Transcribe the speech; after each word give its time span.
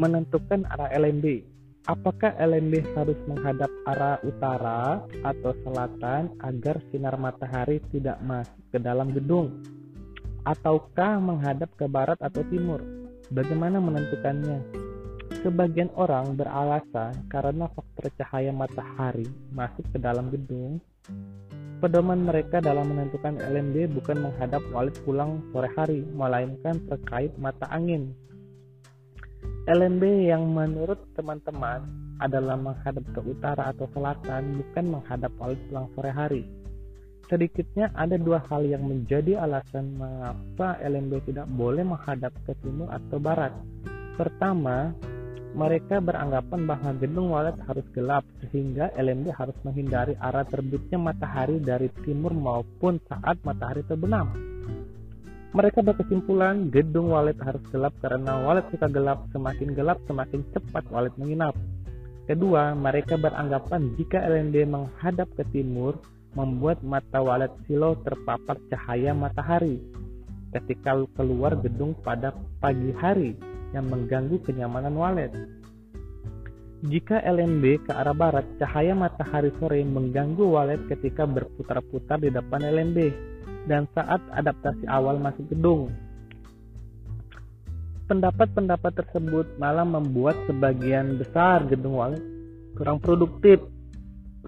menentukan 0.00 0.64
arah 0.72 0.88
LMB. 0.96 1.44
Apakah 1.84 2.32
LMB 2.40 2.96
harus 2.96 3.20
menghadap 3.28 3.68
arah 3.84 4.16
utara 4.24 5.04
atau 5.20 5.52
selatan 5.60 6.32
agar 6.40 6.80
sinar 6.88 7.20
matahari 7.20 7.84
tidak 7.92 8.16
masuk 8.24 8.64
ke 8.72 8.80
dalam 8.80 9.12
gedung? 9.12 9.60
Ataukah 10.48 11.20
menghadap 11.20 11.68
ke 11.76 11.84
barat 11.84 12.16
atau 12.24 12.40
timur? 12.48 12.80
Bagaimana 13.28 13.76
menentukannya? 13.76 14.64
Sebagian 15.44 15.92
orang 15.96 16.32
beralasan 16.32 17.12
karena 17.28 17.68
faktor 17.68 18.08
cahaya 18.16 18.52
matahari 18.56 19.28
masuk 19.52 19.84
ke 19.92 20.00
dalam 20.00 20.32
gedung. 20.32 20.80
Pedoman 21.80 22.28
mereka 22.28 22.60
dalam 22.60 22.92
menentukan 22.92 23.40
LMB 23.40 24.00
bukan 24.00 24.20
menghadap 24.20 24.60
walid 24.72 24.96
pulang 25.04 25.40
sore 25.52 25.68
hari, 25.76 26.04
melainkan 26.12 26.76
terkait 26.88 27.32
mata 27.40 27.64
angin. 27.72 28.12
LMB 29.70 30.26
yang 30.26 30.50
menurut 30.50 30.98
teman-teman 31.14 31.86
adalah 32.18 32.58
menghadap 32.58 33.06
ke 33.14 33.22
utara 33.22 33.70
atau 33.70 33.86
selatan, 33.94 34.58
bukan 34.58 34.98
menghadap 34.98 35.30
walid 35.38 35.62
pulang 35.70 35.86
sore 35.94 36.10
hari. 36.10 36.42
Sedikitnya 37.30 37.94
ada 37.94 38.18
dua 38.18 38.42
hal 38.50 38.66
yang 38.66 38.82
menjadi 38.82 39.38
alasan 39.38 39.94
mengapa 39.94 40.74
LMB 40.82 41.22
tidak 41.22 41.46
boleh 41.54 41.86
menghadap 41.86 42.34
ke 42.50 42.58
timur 42.66 42.90
atau 42.90 43.22
barat. 43.22 43.54
Pertama, 44.18 44.90
mereka 45.54 46.02
beranggapan 46.02 46.66
bahwa 46.66 46.90
gedung 46.98 47.30
walet 47.30 47.54
harus 47.70 47.86
gelap 47.94 48.26
sehingga 48.42 48.90
LMB 48.98 49.30
harus 49.38 49.54
menghindari 49.62 50.18
arah 50.18 50.50
terbitnya 50.50 50.98
matahari 50.98 51.62
dari 51.62 51.86
timur 52.02 52.34
maupun 52.34 52.98
saat 53.06 53.38
matahari 53.46 53.86
terbenam. 53.86 54.49
Mereka 55.50 55.82
berkesimpulan 55.82 56.70
gedung 56.70 57.10
walet 57.10 57.34
harus 57.42 57.58
gelap 57.74 57.90
karena 57.98 58.38
walet 58.46 58.62
suka 58.70 58.86
gelap, 58.86 59.26
semakin 59.34 59.74
gelap 59.74 59.98
semakin 60.06 60.46
cepat 60.54 60.86
walet 60.94 61.10
menginap. 61.18 61.58
Kedua, 62.30 62.78
mereka 62.78 63.18
beranggapan 63.18 63.98
jika 63.98 64.22
LND 64.22 64.62
menghadap 64.70 65.26
ke 65.34 65.42
timur, 65.50 65.98
membuat 66.38 66.78
mata 66.86 67.18
walet 67.18 67.50
silo 67.66 67.98
terpapar 68.06 68.62
cahaya 68.70 69.10
matahari 69.10 69.82
ketika 70.54 70.94
keluar 71.18 71.58
gedung 71.58 71.98
pada 71.98 72.30
pagi 72.62 72.94
hari 72.94 73.34
yang 73.74 73.90
mengganggu 73.90 74.38
kenyamanan 74.46 74.94
walet. 74.94 75.34
Jika 76.86 77.26
LNB 77.26 77.90
ke 77.90 77.92
arah 77.92 78.14
barat, 78.14 78.46
cahaya 78.62 78.94
matahari 78.94 79.50
sore 79.58 79.82
mengganggu 79.82 80.46
walet 80.46 80.80
ketika 80.86 81.26
berputar-putar 81.26 82.22
di 82.22 82.30
depan 82.30 82.62
LNB 82.62 83.29
dan 83.68 83.84
saat 83.92 84.20
adaptasi 84.32 84.86
awal 84.88 85.20
masuk 85.20 85.44
gedung. 85.50 85.92
Pendapat-pendapat 88.10 88.92
tersebut 89.04 89.46
malah 89.60 89.86
membuat 89.86 90.34
sebagian 90.50 91.14
besar 91.20 91.62
gedung 91.70 92.00
wali 92.00 92.18
kurang 92.74 92.98
produktif. 92.98 93.62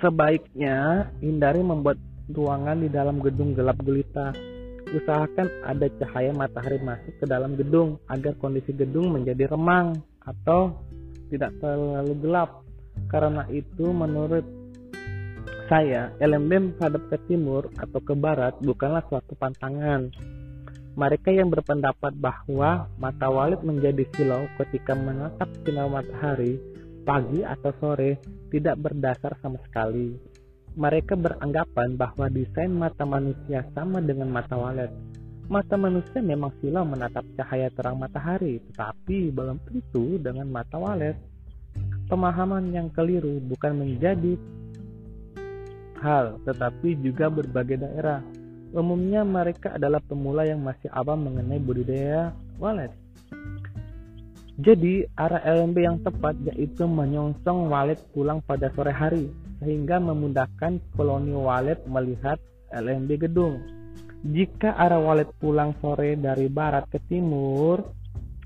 Sebaiknya 0.00 1.10
hindari 1.20 1.60
membuat 1.60 2.00
ruangan 2.30 2.80
di 2.80 2.88
dalam 2.88 3.20
gedung 3.20 3.52
gelap 3.52 3.76
gulita. 3.82 4.32
Usahakan 4.90 5.46
ada 5.66 5.86
cahaya 6.02 6.32
matahari 6.32 6.80
masuk 6.80 7.14
ke 7.20 7.26
dalam 7.28 7.54
gedung 7.54 8.00
agar 8.08 8.32
kondisi 8.40 8.72
gedung 8.72 9.12
menjadi 9.12 9.52
remang 9.52 9.98
atau 10.24 10.72
tidak 11.28 11.52
terlalu 11.60 12.14
gelap. 12.22 12.64
Karena 13.12 13.44
itu 13.52 13.92
menurut 13.92 14.42
saya, 15.70 16.10
LMB 16.18 16.50
menghadap 16.74 16.98
ke 17.14 17.16
timur 17.30 17.70
atau 17.78 18.02
ke 18.02 18.10
barat 18.18 18.58
bukanlah 18.58 19.06
suatu 19.06 19.38
pantangan. 19.38 20.10
Mereka 20.98 21.30
yang 21.30 21.46
berpendapat 21.46 22.10
bahwa 22.18 22.90
mata 22.98 23.30
walid 23.30 23.62
menjadi 23.62 24.02
silau 24.18 24.50
ketika 24.58 24.98
menatap 24.98 25.46
sinar 25.62 25.86
matahari 25.86 26.58
pagi 27.06 27.46
atau 27.46 27.70
sore 27.78 28.18
tidak 28.50 28.82
berdasar 28.82 29.38
sama 29.38 29.62
sekali. 29.62 30.18
Mereka 30.74 31.14
beranggapan 31.14 31.94
bahwa 31.94 32.26
desain 32.26 32.74
mata 32.74 33.06
manusia 33.06 33.62
sama 33.70 34.02
dengan 34.02 34.26
mata 34.26 34.58
walid. 34.58 34.90
Mata 35.46 35.78
manusia 35.78 36.18
memang 36.18 36.50
silau 36.58 36.82
menatap 36.82 37.22
cahaya 37.38 37.70
terang 37.70 37.94
matahari, 37.94 38.58
tetapi 38.74 39.30
belum 39.30 39.62
tentu 39.70 40.18
dengan 40.18 40.50
mata 40.50 40.82
walid. 40.82 41.14
Pemahaman 42.10 42.74
yang 42.74 42.90
keliru 42.90 43.38
bukan 43.46 43.86
menjadi 43.86 44.34
hal, 46.00 46.40
tetapi 46.48 46.98
juga 47.04 47.28
berbagai 47.28 47.80
daerah. 47.80 48.24
Umumnya 48.70 49.26
mereka 49.26 49.74
adalah 49.74 50.00
pemula 50.02 50.46
yang 50.46 50.62
masih 50.62 50.88
awam 50.94 51.26
mengenai 51.26 51.58
budidaya 51.58 52.34
walet. 52.56 52.90
Jadi, 54.60 55.08
arah 55.16 55.40
LMB 55.40 55.76
yang 55.80 55.98
tepat 56.04 56.36
yaitu 56.52 56.84
menyongsong 56.84 57.72
walet 57.72 57.96
pulang 58.12 58.44
pada 58.44 58.68
sore 58.76 58.92
hari, 58.92 59.32
sehingga 59.64 59.96
memudahkan 59.96 60.78
koloni 60.92 61.32
walet 61.32 61.80
melihat 61.88 62.36
LMB 62.68 63.10
gedung. 63.24 63.56
Jika 64.20 64.76
arah 64.76 65.00
walet 65.00 65.32
pulang 65.40 65.72
sore 65.80 66.12
dari 66.20 66.52
barat 66.52 66.84
ke 66.92 67.00
timur, 67.08 67.80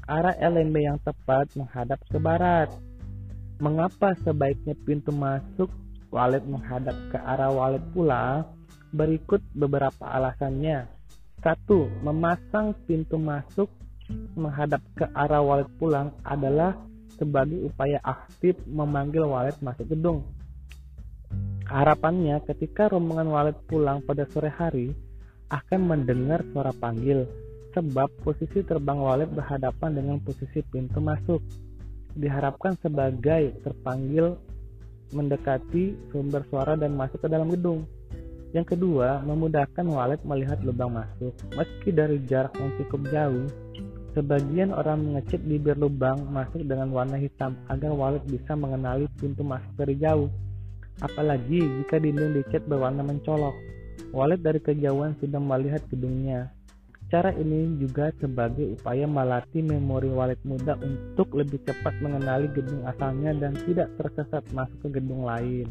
arah 0.07 0.39
LMB 0.39 0.77
yang 0.79 0.99
tepat 1.03 1.51
menghadap 1.59 1.99
ke 2.07 2.19
barat. 2.23 2.71
Mengapa 3.59 4.15
sebaiknya 4.23 4.79
pintu 4.87 5.11
masuk 5.11 5.67
walet 6.15 6.47
menghadap 6.47 6.95
ke 7.11 7.19
arah 7.19 7.51
walet 7.51 7.83
pula, 7.91 8.47
berikut 8.95 9.43
beberapa 9.51 10.07
alasannya. 10.07 10.87
Satu, 11.43 11.91
memasang 12.07 12.79
pintu 12.87 13.19
masuk 13.19 13.67
menghadap 14.39 14.79
ke 14.95 15.11
arah 15.11 15.43
walet 15.43 15.67
pulang 15.75 16.15
adalah 16.23 16.79
sebagai 17.19 17.67
upaya 17.67 17.99
aktif 18.07 18.55
memanggil 18.71 19.27
walet 19.27 19.59
masuk 19.59 19.91
gedung. 19.91 20.23
Harapannya 21.67 22.39
ketika 22.47 22.87
rombongan 22.93 23.29
walet 23.35 23.59
pulang 23.67 23.99
pada 24.07 24.23
sore 24.31 24.55
hari 24.55 24.95
akan 25.51 25.81
mendengar 25.83 26.47
suara 26.55 26.71
panggil 26.71 27.27
sebab 27.75 28.07
posisi 28.23 28.63
terbang 28.63 29.03
walet 29.03 29.27
berhadapan 29.35 29.99
dengan 29.99 30.17
posisi 30.23 30.63
pintu 30.63 31.03
masuk. 31.03 31.43
Diharapkan 32.15 32.79
sebagai 32.79 33.59
terpanggil 33.67 34.39
mendekati 35.15 35.95
sumber 36.11 36.43
suara 36.51 36.75
dan 36.75 36.99
masuk 36.99 37.23
ke 37.23 37.29
dalam 37.31 37.49
gedung. 37.55 37.87
Yang 38.55 38.79
kedua, 38.79 39.19
memudahkan 39.27 39.83
walet 39.83 40.23
melihat 40.23 40.63
lubang 40.63 40.95
masuk. 40.95 41.35
Meski 41.59 41.91
dari 41.91 42.23
jarak 42.27 42.55
yang 42.55 42.71
cukup 42.79 43.03
jauh, 43.11 43.47
sebagian 44.15 44.71
orang 44.71 45.03
mengecek 45.03 45.43
bibir 45.43 45.75
lubang 45.75 46.23
masuk 46.31 46.63
dengan 46.63 46.95
warna 46.95 47.19
hitam 47.19 47.59
agar 47.67 47.91
walet 47.91 48.23
bisa 48.31 48.55
mengenali 48.55 49.11
pintu 49.19 49.43
masuk 49.43 49.75
dari 49.75 49.99
jauh. 49.99 50.31
Apalagi 51.03 51.67
jika 51.83 51.99
dinding 51.99 52.39
dicat 52.39 52.63
berwarna 52.71 53.03
mencolok, 53.03 53.55
walet 54.15 54.39
dari 54.39 54.63
kejauhan 54.63 55.19
sudah 55.19 55.43
melihat 55.43 55.83
gedungnya. 55.91 56.55
Cara 57.13 57.31
ini 57.37 57.77
juga 57.77 58.09
sebagai 58.17 58.75
upaya 58.81 59.05
melatih 59.05 59.61
memori 59.61 60.09
walet 60.09 60.41
muda 60.43 60.75
untuk 60.81 61.31
lebih 61.37 61.61
cepat 61.63 61.93
mengenali 62.01 62.49
gedung 62.57 62.81
asalnya 62.89 63.37
dan 63.37 63.53
tidak 63.69 63.93
tersesat 64.01 64.43
masuk 64.57 64.89
ke 64.89 64.99
gedung 64.99 65.29
lain. 65.29 65.69